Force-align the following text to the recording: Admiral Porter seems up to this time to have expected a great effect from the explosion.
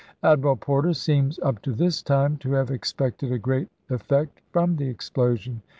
Admiral 0.23 0.55
Porter 0.55 0.95
seems 0.95 1.37
up 1.43 1.61
to 1.61 1.73
this 1.73 2.01
time 2.01 2.35
to 2.37 2.53
have 2.53 2.71
expected 2.71 3.31
a 3.31 3.37
great 3.37 3.67
effect 3.87 4.41
from 4.51 4.77
the 4.77 4.89
explosion. 4.89 5.61